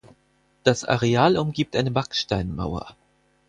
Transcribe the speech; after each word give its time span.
Das 0.63 0.83
Areal 0.83 1.37
umgibt 1.37 1.75
eine 1.75 1.91
Backsteinmauer. 1.91 2.95